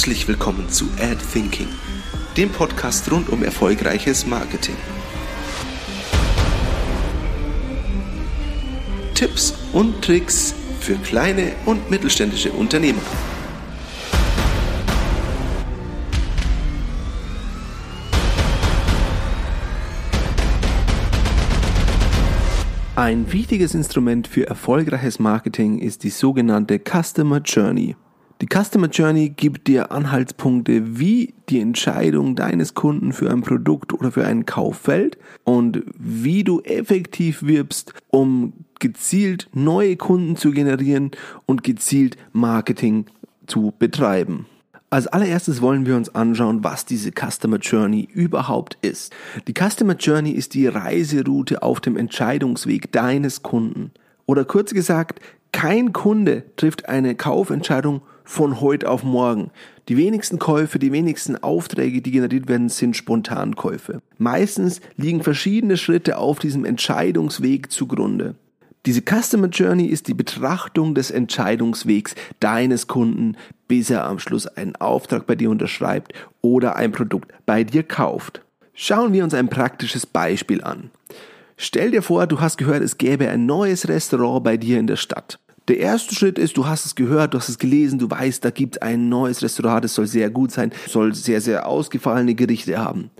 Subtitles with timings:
[0.00, 1.68] Herzlich willkommen zu Ad Thinking,
[2.34, 4.74] dem Podcast rund um erfolgreiches Marketing.
[9.12, 13.02] Tipps und Tricks für kleine und mittelständische Unternehmer.
[22.96, 27.96] Ein wichtiges Instrument für erfolgreiches Marketing ist die sogenannte Customer Journey.
[28.40, 34.10] Die Customer Journey gibt dir Anhaltspunkte, wie die Entscheidung deines Kunden für ein Produkt oder
[34.10, 41.10] für einen Kauf fällt und wie du effektiv wirbst, um gezielt neue Kunden zu generieren
[41.44, 43.04] und gezielt Marketing
[43.46, 44.46] zu betreiben.
[44.88, 49.12] Als allererstes wollen wir uns anschauen, was diese Customer Journey überhaupt ist.
[49.48, 53.90] Die Customer Journey ist die Reiseroute auf dem Entscheidungsweg deines Kunden.
[54.24, 55.20] Oder kurz gesagt,
[55.52, 58.00] kein Kunde trifft eine Kaufentscheidung
[58.30, 59.50] von heute auf morgen.
[59.88, 64.02] Die wenigsten Käufe, die wenigsten Aufträge, die generiert werden, sind Spontankäufe.
[64.18, 68.36] Meistens liegen verschiedene Schritte auf diesem Entscheidungsweg zugrunde.
[68.86, 74.76] Diese Customer Journey ist die Betrachtung des Entscheidungswegs deines Kunden, bis er am Schluss einen
[74.76, 78.42] Auftrag bei dir unterschreibt oder ein Produkt bei dir kauft.
[78.74, 80.90] Schauen wir uns ein praktisches Beispiel an.
[81.56, 84.96] Stell dir vor, du hast gehört, es gäbe ein neues Restaurant bei dir in der
[84.96, 85.40] Stadt.
[85.68, 88.50] Der erste Schritt ist, du hast es gehört, du hast es gelesen, du weißt, da
[88.50, 93.10] gibt ein neues Restaurant, das soll sehr gut sein, soll sehr, sehr ausgefallene Gerichte haben.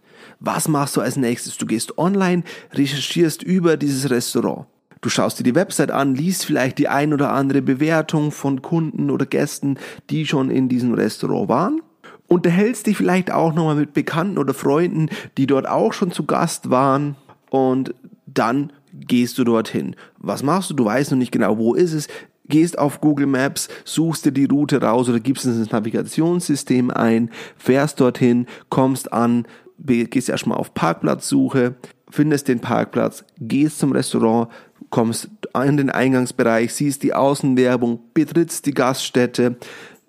[0.40, 1.58] Was machst du als nächstes?
[1.58, 4.66] Du gehst online, recherchierst über dieses Restaurant.
[5.02, 9.10] Du schaust dir die Website an, liest vielleicht die ein oder andere Bewertung von Kunden
[9.10, 9.78] oder Gästen,
[10.10, 11.82] die schon in diesem Restaurant waren.
[12.26, 16.70] Unterhältst dich vielleicht auch nochmal mit Bekannten oder Freunden, die dort auch schon zu Gast
[16.70, 17.16] waren.
[17.48, 17.94] Und
[18.26, 19.96] dann gehst du dorthin.
[20.18, 20.74] Was machst du?
[20.74, 22.08] Du weißt noch nicht genau, wo ist es.
[22.50, 27.30] Gehst auf Google Maps, suchst dir die Route raus oder gibst es ins Navigationssystem ein,
[27.56, 29.46] fährst dorthin, kommst an,
[29.78, 31.76] gehst erstmal auf Parkplatzsuche,
[32.10, 34.48] findest den Parkplatz, gehst zum Restaurant,
[34.90, 39.56] kommst in den Eingangsbereich, siehst die Außenwerbung, betrittst die Gaststätte,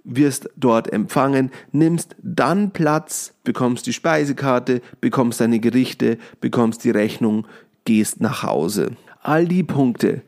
[0.03, 7.45] wirst dort empfangen, nimmst dann Platz, bekommst die Speisekarte, bekommst deine Gerichte, bekommst die Rechnung,
[7.85, 8.93] gehst nach Hause.
[9.21, 10.23] All die Punkte,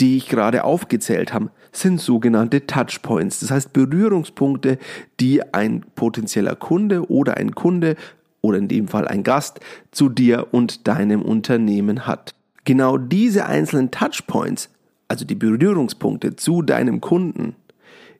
[0.00, 4.78] die ich gerade aufgezählt habe, sind sogenannte Touchpoints, das heißt Berührungspunkte,
[5.20, 7.96] die ein potenzieller Kunde oder ein Kunde
[8.40, 9.60] oder in dem Fall ein Gast
[9.90, 12.34] zu dir und deinem Unternehmen hat.
[12.64, 14.70] Genau diese einzelnen Touchpoints,
[15.08, 17.56] also die Berührungspunkte zu deinem Kunden,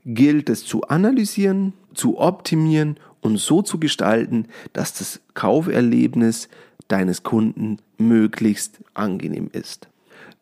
[0.05, 6.49] gilt es zu analysieren, zu optimieren und so zu gestalten, dass das Kauferlebnis
[6.89, 9.89] deines Kunden möglichst angenehm ist.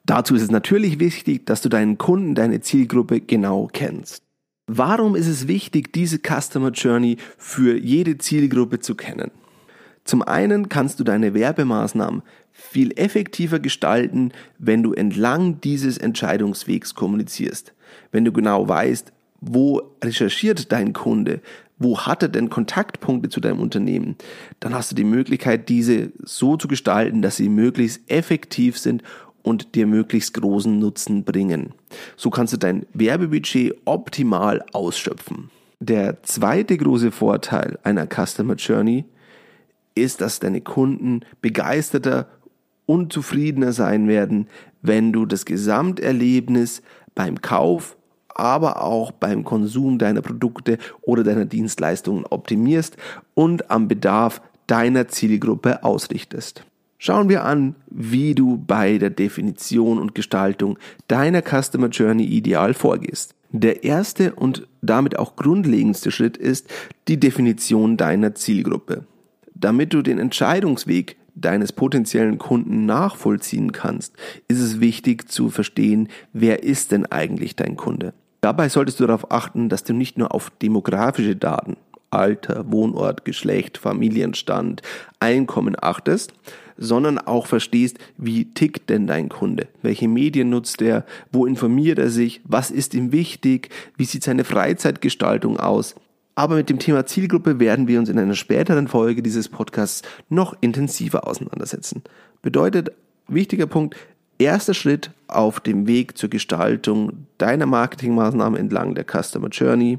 [0.05, 4.25] Dazu ist es natürlich wichtig, dass du deinen Kunden, deine Zielgruppe genau kennst.
[4.67, 9.31] Warum ist es wichtig, diese Customer Journey für jede Zielgruppe zu kennen?
[10.05, 17.73] Zum einen kannst du deine Werbemaßnahmen viel effektiver gestalten, wenn du entlang dieses Entscheidungswegs kommunizierst.
[18.11, 21.41] Wenn du genau weißt, wo recherchiert dein Kunde,
[21.79, 24.17] wo hat er denn Kontaktpunkte zu deinem Unternehmen,
[24.61, 29.03] dann hast du die Möglichkeit, diese so zu gestalten, dass sie möglichst effektiv sind
[29.43, 31.75] und dir möglichst großen Nutzen bringen.
[32.17, 35.51] So kannst du dein Werbebudget optimal ausschöpfen.
[35.81, 39.05] Der zweite große Vorteil einer Customer Journey
[39.95, 42.29] ist, dass deine Kunden begeisterter
[42.87, 44.49] und zufriedener sein werden,
[44.81, 46.83] wenn du das Gesamterlebnis
[47.15, 47.97] beim Kauf,
[48.29, 52.97] aber auch beim Konsum deiner Produkte oder deiner Dienstleistungen optimierst
[53.35, 56.65] und am Bedarf deiner Zielgruppe ausrichtest.
[57.05, 63.35] Schauen wir an, wie du bei der Definition und Gestaltung deiner Customer Journey ideal vorgehst.
[63.51, 66.73] Der erste und damit auch grundlegendste Schritt ist
[67.09, 69.05] die Definition deiner Zielgruppe.
[69.53, 74.15] Damit du den Entscheidungsweg deines potenziellen Kunden nachvollziehen kannst,
[74.47, 78.15] ist es wichtig zu verstehen, wer ist denn eigentlich dein Kunde.
[78.43, 81.77] Dabei solltest du darauf achten, dass du nicht nur auf demografische Daten,
[82.13, 84.83] Alter, Wohnort, Geschlecht, Familienstand,
[85.19, 86.33] Einkommen achtest,
[86.77, 89.69] sondern auch verstehst, wie tickt denn dein Kunde?
[89.83, 91.05] Welche Medien nutzt er?
[91.31, 92.41] Wo informiert er sich?
[92.45, 93.71] Was ist ihm wichtig?
[93.97, 95.95] Wie sieht seine Freizeitgestaltung aus?
[96.35, 100.57] Aber mit dem Thema Zielgruppe werden wir uns in einer späteren Folge dieses Podcasts noch
[100.61, 102.03] intensiver auseinandersetzen.
[102.41, 102.93] Bedeutet,
[103.29, 103.97] wichtiger Punkt,
[104.39, 109.99] erster Schritt auf dem Weg zur Gestaltung deiner Marketingmaßnahmen entlang der Customer Journey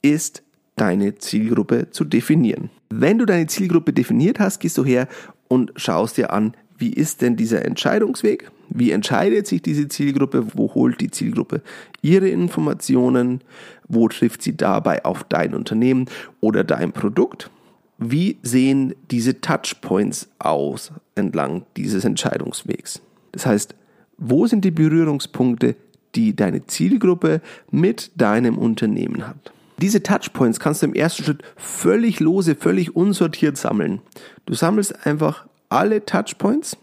[0.00, 0.42] ist
[0.76, 2.70] deine Zielgruppe zu definieren.
[2.90, 5.08] Wenn du deine Zielgruppe definiert hast, gehst du her
[5.52, 8.50] und schaust dir an, wie ist denn dieser Entscheidungsweg?
[8.70, 10.46] Wie entscheidet sich diese Zielgruppe?
[10.54, 11.60] Wo holt die Zielgruppe
[12.00, 13.42] ihre Informationen?
[13.86, 16.06] Wo trifft sie dabei auf dein Unternehmen
[16.40, 17.50] oder dein Produkt?
[17.98, 23.02] Wie sehen diese Touchpoints aus entlang dieses Entscheidungswegs?
[23.32, 23.74] Das heißt,
[24.16, 25.76] wo sind die Berührungspunkte,
[26.14, 29.52] die deine Zielgruppe mit deinem Unternehmen hat?
[29.82, 34.00] Diese Touchpoints kannst du im ersten Schritt völlig lose, völlig unsortiert sammeln.
[34.46, 36.76] Du sammelst einfach alle Touchpoints,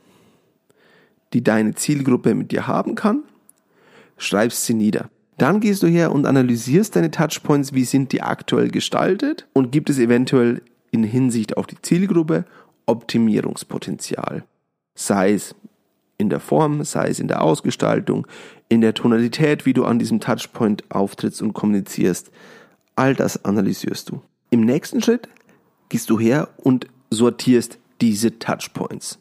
[1.32, 3.24] die deine Zielgruppe mit dir haben kann,
[4.18, 5.10] schreibst sie nieder.
[5.38, 9.90] Dann gehst du her und analysierst deine Touchpoints, wie sind die aktuell gestaltet und gibt
[9.90, 10.62] es eventuell
[10.92, 12.44] in Hinsicht auf die Zielgruppe
[12.86, 14.44] Optimierungspotenzial.
[14.96, 15.56] Sei es
[16.18, 18.28] in der Form, sei es in der Ausgestaltung,
[18.68, 22.30] in der Tonalität, wie du an diesem Touchpoint auftrittst und kommunizierst.
[23.00, 24.22] All das analysierst du.
[24.50, 25.30] Im nächsten Schritt
[25.88, 29.20] gehst du her und sortierst diese Touchpoints.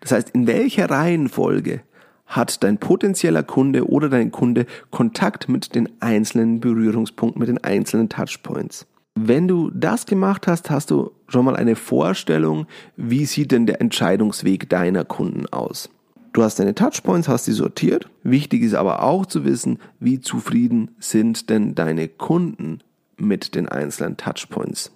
[0.00, 1.82] Das heißt, in welcher Reihenfolge
[2.24, 8.08] hat dein potenzieller Kunde oder dein Kunde Kontakt mit den einzelnen Berührungspunkten, mit den einzelnen
[8.08, 8.86] Touchpoints.
[9.14, 12.66] Wenn du das gemacht hast, hast du schon mal eine Vorstellung,
[12.96, 15.90] wie sieht denn der Entscheidungsweg deiner Kunden aus.
[16.32, 18.08] Du hast deine Touchpoints, hast sie sortiert.
[18.22, 22.78] Wichtig ist aber auch zu wissen, wie zufrieden sind denn deine Kunden
[23.20, 24.92] mit den einzelnen Touchpoints.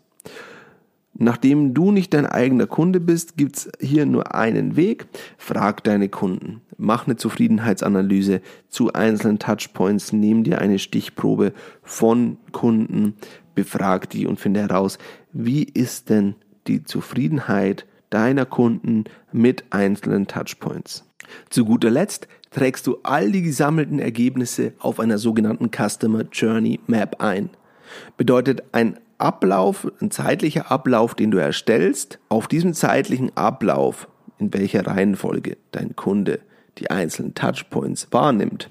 [1.16, 5.06] Nachdem du nicht dein eigener Kunde bist, gibt's hier nur einen Weg.
[5.38, 6.60] Frag deine Kunden.
[6.76, 10.12] Mach eine Zufriedenheitsanalyse zu einzelnen Touchpoints.
[10.12, 13.14] Nimm dir eine Stichprobe von Kunden.
[13.54, 14.98] Befrag die und finde heraus,
[15.32, 16.34] wie ist denn
[16.66, 21.04] die Zufriedenheit deiner Kunden mit einzelnen Touchpoints.
[21.50, 27.20] Zu guter Letzt trägst du all die gesammelten Ergebnisse auf einer sogenannten Customer Journey Map
[27.20, 27.50] ein.
[28.16, 34.08] Bedeutet ein Ablauf, ein zeitlicher Ablauf, den du erstellst, auf diesem zeitlichen Ablauf,
[34.38, 36.40] in welcher Reihenfolge dein Kunde
[36.78, 38.70] die einzelnen Touchpoints wahrnimmt,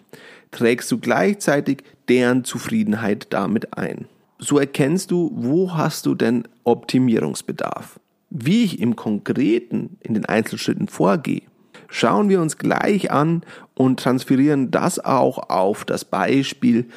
[0.52, 4.08] trägst du gleichzeitig deren Zufriedenheit damit ein.
[4.40, 8.00] So erkennst du, wo hast du denn Optimierungsbedarf.
[8.30, 11.44] Wie ich im Konkreten in den Einzelschritten vorgehe,
[11.88, 13.44] schauen wir uns gleich an
[13.75, 16.88] und transferieren das auch auf das Beispiel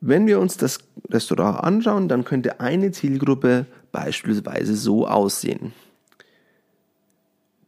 [0.00, 5.72] Wenn wir uns das Restaurant anschauen, dann könnte eine Zielgruppe beispielsweise so aussehen.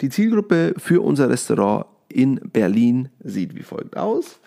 [0.00, 4.40] Die Zielgruppe für unser Restaurant in Berlin sieht wie folgt aus.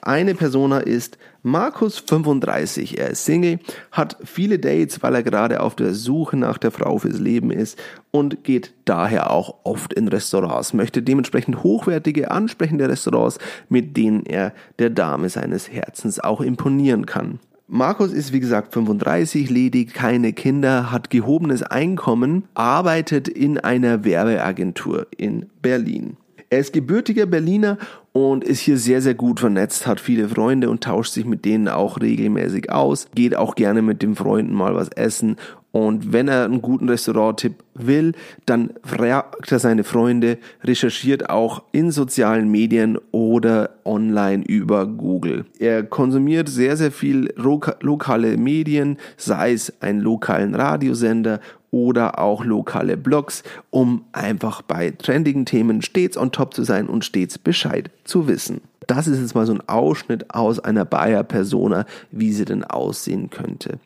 [0.00, 2.98] Eine Persona ist Markus 35.
[2.98, 3.58] Er ist Single,
[3.90, 7.78] hat viele Dates, weil er gerade auf der Suche nach der Frau fürs Leben ist
[8.10, 14.52] und geht daher auch oft in Restaurants, möchte dementsprechend hochwertige, ansprechende Restaurants, mit denen er
[14.78, 17.40] der Dame seines Herzens auch imponieren kann.
[17.70, 25.06] Markus ist wie gesagt 35, ledig, keine Kinder, hat gehobenes Einkommen, arbeitet in einer Werbeagentur
[25.14, 26.16] in Berlin.
[26.48, 27.76] Er ist gebürtiger Berliner
[28.12, 31.68] und ist hier sehr, sehr gut vernetzt, hat viele Freunde und tauscht sich mit denen
[31.68, 35.36] auch regelmäßig aus, geht auch gerne mit den Freunden mal was essen
[35.70, 38.12] Und wenn er einen guten Restauranttipp will,
[38.46, 45.44] dann fragt er seine Freunde, recherchiert auch in sozialen Medien oder online über Google.
[45.58, 52.96] Er konsumiert sehr, sehr viel lokale Medien, sei es einen lokalen Radiosender oder auch lokale
[52.96, 58.26] Blogs, um einfach bei trendigen Themen stets on top zu sein und stets Bescheid zu
[58.26, 58.62] wissen.
[58.86, 63.28] Das ist jetzt mal so ein Ausschnitt aus einer Bayer Persona, wie sie denn aussehen
[63.28, 63.78] könnte.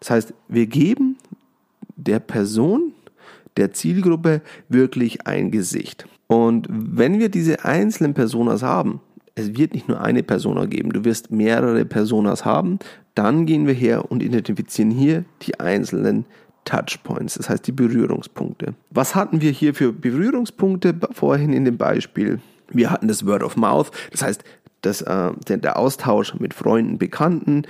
[0.00, 1.09] Das heißt, wir geben
[2.06, 2.92] der Person,
[3.56, 6.06] der Zielgruppe wirklich ein Gesicht.
[6.26, 9.00] Und wenn wir diese einzelnen Personas haben,
[9.34, 12.78] es wird nicht nur eine Persona geben, du wirst mehrere Personas haben,
[13.14, 16.26] dann gehen wir her und identifizieren hier die einzelnen
[16.64, 18.74] Touchpoints, das heißt die Berührungspunkte.
[18.90, 22.40] Was hatten wir hier für Berührungspunkte vorhin in dem Beispiel?
[22.68, 24.44] Wir hatten das Word of Mouth, das heißt
[24.82, 27.62] das, äh, der, der Austausch mit Freunden, Bekannten.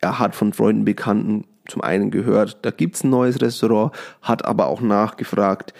[0.00, 3.92] Er hat von Freunden, Bekannten zum einen gehört, da gibt's ein neues Restaurant,
[4.22, 5.74] hat aber auch nachgefragt,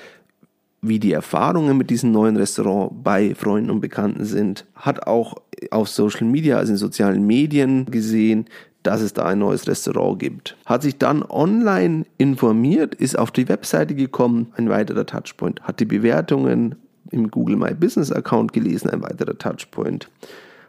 [0.83, 5.35] wie die Erfahrungen mit diesem neuen Restaurant bei Freunden und Bekannten sind, hat auch
[5.71, 8.47] auf Social Media, also in sozialen Medien gesehen,
[8.83, 10.57] dass es da ein neues Restaurant gibt.
[10.65, 15.87] Hat sich dann online informiert, ist auf die Webseite gekommen, ein weiterer Touchpoint, hat die
[15.87, 16.77] Bewertungen
[17.11, 20.09] im Google My Business Account gelesen, ein weiterer Touchpoint.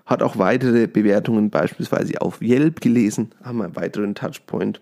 [0.08, 4.82] Hat auch weitere Bewertungen beispielsweise auf Yelp gelesen, haben einen weiteren Touchpoint.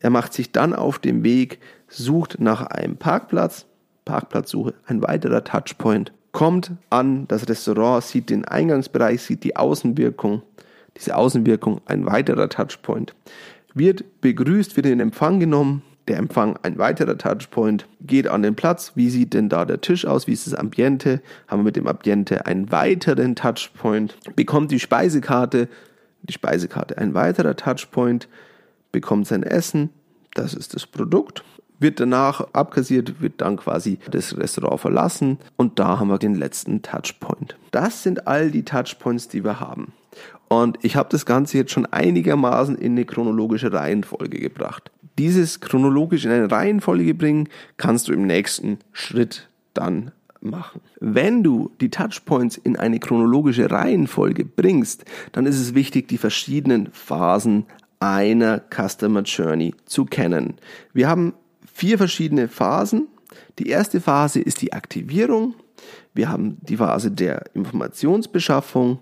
[0.00, 3.66] Er macht sich dann auf den Weg, sucht nach einem Parkplatz,
[4.04, 10.42] Parkplatzsuche, ein weiterer Touchpoint, kommt an das Restaurant, sieht den Eingangsbereich, sieht die Außenwirkung,
[10.96, 13.14] diese Außenwirkung, ein weiterer Touchpoint,
[13.74, 18.92] wird begrüßt, wird in Empfang genommen, der Empfang ein weiterer Touchpoint, geht an den Platz,
[18.94, 21.86] wie sieht denn da der Tisch aus, wie ist das Ambiente, haben wir mit dem
[21.86, 25.68] Ambiente einen weiteren Touchpoint, bekommt die Speisekarte,
[26.22, 28.28] die Speisekarte ein weiterer Touchpoint,
[28.92, 29.90] bekommt sein Essen,
[30.34, 31.44] das ist das Produkt,
[31.80, 35.38] wird danach abkassiert, wird dann quasi das Restaurant verlassen.
[35.56, 37.56] Und da haben wir den letzten Touchpoint.
[37.70, 39.92] Das sind all die Touchpoints, die wir haben.
[40.48, 44.90] Und ich habe das Ganze jetzt schon einigermaßen in eine chronologische Reihenfolge gebracht.
[45.18, 50.80] Dieses chronologisch in eine Reihenfolge bringen, kannst du im nächsten Schritt dann machen.
[51.00, 56.88] Wenn du die Touchpoints in eine chronologische Reihenfolge bringst, dann ist es wichtig, die verschiedenen
[56.92, 57.66] Phasen
[58.00, 60.54] einer Customer Journey zu kennen.
[60.92, 61.34] Wir haben
[61.72, 63.08] vier verschiedene Phasen.
[63.58, 65.54] Die erste Phase ist die Aktivierung.
[66.14, 68.98] Wir haben die Phase der Informationsbeschaffung,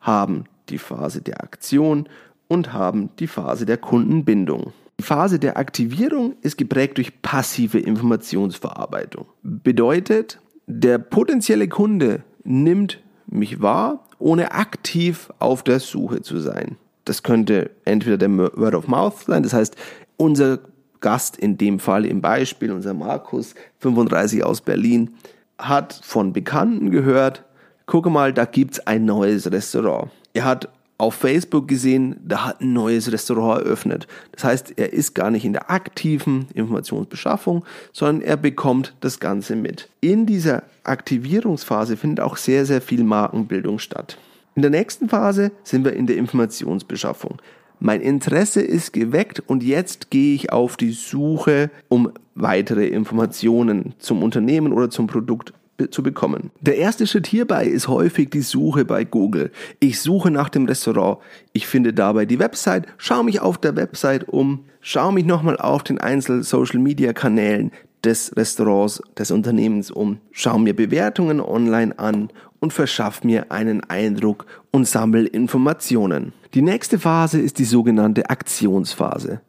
[0.00, 2.08] haben die Phase der Aktion
[2.48, 4.72] und haben die Phase der Kundenbindung.
[5.00, 9.26] Die Phase der Aktivierung ist geprägt durch passive Informationsverarbeitung.
[9.42, 16.76] Bedeutet, der potenzielle Kunde nimmt mich wahr, ohne aktiv auf der Suche zu sein.
[17.04, 19.76] Das könnte entweder der Word of Mouth sein, das heißt,
[20.16, 20.60] unser
[21.00, 25.10] Gast in dem Fall im Beispiel, unser Markus, 35 aus Berlin,
[25.58, 27.44] hat von Bekannten gehört,
[27.86, 30.10] gucke mal, da gibt's ein neues Restaurant.
[30.32, 34.06] Er hat auf Facebook gesehen, da hat ein neues Restaurant eröffnet.
[34.30, 39.56] Das heißt, er ist gar nicht in der aktiven Informationsbeschaffung, sondern er bekommt das Ganze
[39.56, 39.88] mit.
[40.00, 44.16] In dieser Aktivierungsphase findet auch sehr, sehr viel Markenbildung statt.
[44.54, 47.40] In der nächsten Phase sind wir in der Informationsbeschaffung.
[47.80, 54.22] Mein Interesse ist geweckt und jetzt gehe ich auf die Suche, um weitere Informationen zum
[54.22, 55.52] Unternehmen oder zum Produkt
[55.90, 56.50] zu bekommen.
[56.60, 59.50] Der erste Schritt hierbei ist häufig die Suche bei Google.
[59.80, 61.18] Ich suche nach dem Restaurant.
[61.52, 65.82] Ich finde dabei die Website, schaue mich auf der Website um, schaue mich nochmal auf
[65.82, 67.70] den einzelnen Social Media Kanälen
[68.04, 74.46] des Restaurants, des Unternehmens um, schaue mir Bewertungen online an und verschaffe mir einen Eindruck
[74.70, 76.32] und sammle Informationen.
[76.54, 79.40] Die nächste Phase ist die sogenannte Aktionsphase.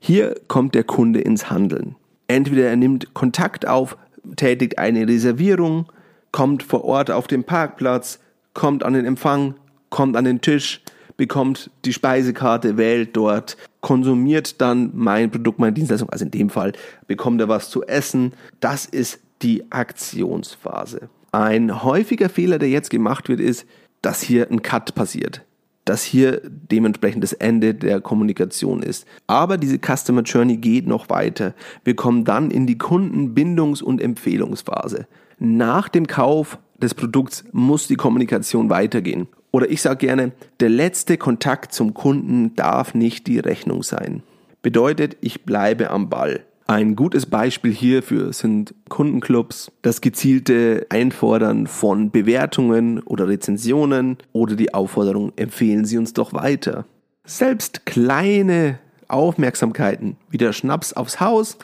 [0.00, 1.96] Hier kommt der Kunde ins Handeln.
[2.26, 3.96] Entweder er nimmt Kontakt auf,
[4.36, 5.86] tätigt eine Reservierung,
[6.32, 8.20] kommt vor Ort auf den Parkplatz,
[8.54, 9.54] kommt an den Empfang,
[9.90, 10.80] kommt an den Tisch,
[11.16, 16.72] bekommt die Speisekarte, wählt dort, konsumiert dann mein Produkt, meine Dienstleistung, also in dem Fall
[17.06, 18.32] bekommt er was zu essen.
[18.60, 21.08] Das ist die Aktionsphase.
[21.32, 23.66] Ein häufiger Fehler, der jetzt gemacht wird, ist,
[24.02, 25.44] dass hier ein Cut passiert
[25.88, 29.06] dass hier dementsprechend das Ende der Kommunikation ist.
[29.26, 31.54] Aber diese Customer Journey geht noch weiter.
[31.82, 35.06] Wir kommen dann in die Kundenbindungs- und Empfehlungsphase.
[35.38, 39.28] Nach dem Kauf des Produkts muss die Kommunikation weitergehen.
[39.50, 44.22] Oder ich sage gerne, der letzte Kontakt zum Kunden darf nicht die Rechnung sein.
[44.60, 46.44] Bedeutet, ich bleibe am Ball.
[46.70, 54.74] Ein gutes Beispiel hierfür sind Kundenclubs, das gezielte Einfordern von Bewertungen oder Rezensionen oder die
[54.74, 56.84] Aufforderung, empfehlen Sie uns doch weiter.
[57.24, 61.56] Selbst kleine Aufmerksamkeiten wie der Schnaps aufs Haus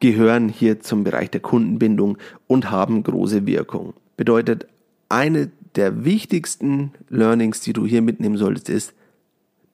[0.00, 3.92] gehören hier zum Bereich der Kundenbindung und haben große Wirkung.
[4.16, 4.66] Bedeutet,
[5.10, 8.94] eine der wichtigsten Learnings, die du hier mitnehmen solltest, ist,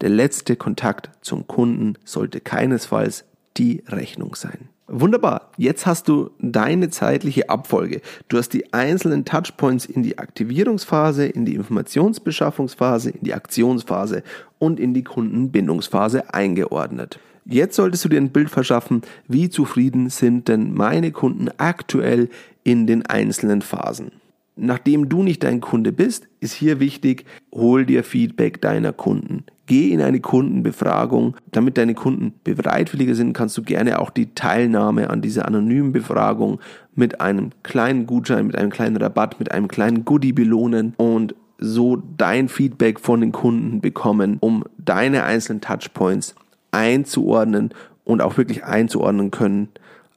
[0.00, 3.24] der letzte Kontakt zum Kunden sollte keinesfalls
[3.56, 4.68] die Rechnung sein.
[4.88, 8.00] Wunderbar, jetzt hast du deine zeitliche Abfolge.
[8.28, 14.24] Du hast die einzelnen Touchpoints in die Aktivierungsphase, in die Informationsbeschaffungsphase, in die Aktionsphase
[14.58, 17.20] und in die Kundenbindungsphase eingeordnet.
[17.44, 22.28] Jetzt solltest du dir ein Bild verschaffen, wie zufrieden sind denn meine Kunden aktuell
[22.64, 24.12] in den einzelnen Phasen.
[24.56, 29.44] Nachdem du nicht dein Kunde bist, ist hier wichtig, hol dir Feedback deiner Kunden.
[29.66, 31.36] Geh in eine Kundenbefragung.
[31.52, 36.60] Damit deine Kunden bereitwilliger sind, kannst du gerne auch die Teilnahme an dieser anonymen Befragung
[36.94, 42.02] mit einem kleinen Gutschein, mit einem kleinen Rabatt, mit einem kleinen Goodie belohnen und so
[42.16, 46.34] dein Feedback von den Kunden bekommen, um deine einzelnen Touchpoints
[46.72, 47.70] einzuordnen
[48.04, 49.68] und auch wirklich einzuordnen können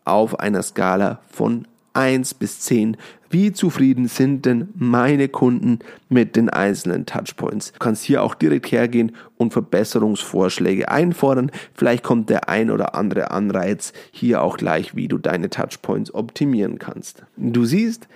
[0.06, 2.98] auf einer Skala von 1 bis 10.
[3.36, 7.74] Wie zufrieden sind denn meine Kunden mit den einzelnen Touchpoints?
[7.74, 11.52] Du kannst hier auch direkt hergehen und Verbesserungsvorschläge einfordern.
[11.74, 16.80] Vielleicht kommt der ein oder andere Anreiz hier auch gleich, wie du deine Touchpoints optimieren
[16.80, 17.26] kannst.
[17.36, 18.08] Du siehst,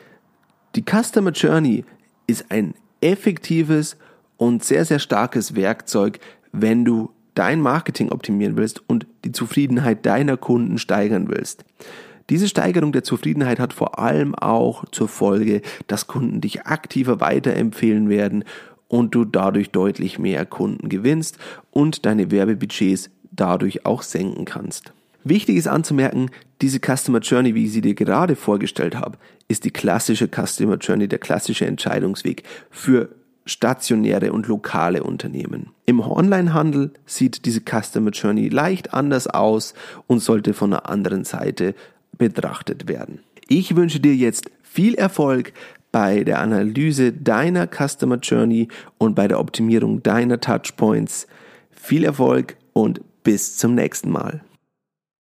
[0.77, 1.83] die Customer Journey
[2.25, 3.97] ist ein effektives
[4.38, 6.21] und sehr, sehr starkes Werkzeug,
[6.53, 11.65] wenn du dein Marketing optimieren willst und die Zufriedenheit deiner Kunden steigern willst.
[12.29, 18.07] Diese Steigerung der Zufriedenheit hat vor allem auch zur Folge, dass Kunden dich aktiver weiterempfehlen
[18.09, 18.43] werden
[18.88, 21.38] und du dadurch deutlich mehr Kunden gewinnst
[21.71, 24.93] und deine Werbebudgets dadurch auch senken kannst.
[25.24, 26.29] Wichtig ist anzumerken,
[26.62, 29.17] diese Customer Journey, wie ich sie dir gerade vorgestellt habe,
[29.48, 33.09] ist die klassische Customer Journey, der klassische Entscheidungsweg für
[33.45, 35.71] stationäre und lokale Unternehmen.
[35.86, 39.74] Im Onlinehandel sieht diese Customer Journey leicht anders aus
[40.07, 41.74] und sollte von einer anderen Seite
[42.17, 43.19] betrachtet werden.
[43.47, 45.53] Ich wünsche dir jetzt viel Erfolg
[45.91, 51.27] bei der Analyse deiner Customer Journey und bei der Optimierung deiner Touchpoints.
[51.71, 54.41] Viel Erfolg und bis zum nächsten Mal.